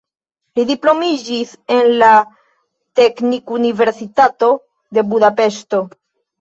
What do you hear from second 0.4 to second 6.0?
Li diplomitiĝis en la teknikuniversitato de Budapeŝto.